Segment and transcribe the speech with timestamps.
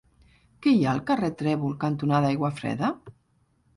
[0.65, 2.91] Què hi ha al carrer Trèvol cantonada Aiguafreda?